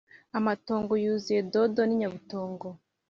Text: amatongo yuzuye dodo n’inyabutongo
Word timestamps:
amatongo 0.37 0.93
yuzuye 1.03 1.41
dodo 1.53 1.81
n’inyabutongo 1.85 2.67